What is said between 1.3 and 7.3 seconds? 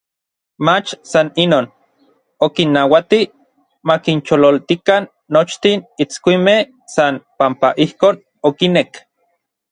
inon, okinnauati makinchololtikan nochtin itskuimej san